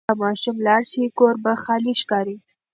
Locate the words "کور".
1.17-1.33